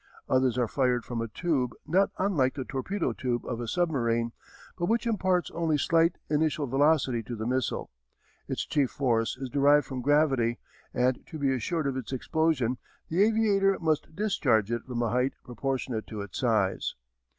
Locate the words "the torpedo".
2.55-3.13